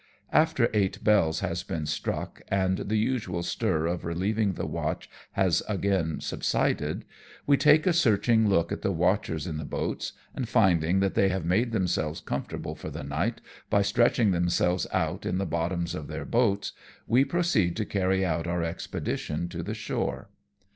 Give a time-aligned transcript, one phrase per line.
[0.33, 5.61] After eight bells has been struck and the usual stir of relieving the watch has
[5.69, 7.05] again subsided,
[7.45, 11.29] we take a searching look at the watchers in the boats, and finding that they
[11.29, 16.07] have made themselves comfortable for the night by stretching themselves out in the bottoms of
[16.07, 16.71] their boats,
[17.05, 20.29] we proceed to carry out our expedition to the shore.